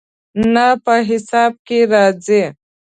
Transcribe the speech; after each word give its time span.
نه، 0.53 0.67
په 0.83 0.93
حساب 1.09 1.53
کې 1.67 1.79
راځي 1.93 2.43